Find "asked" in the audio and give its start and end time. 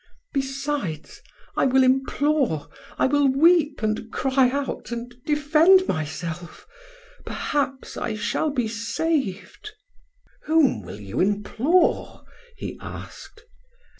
12.81-13.43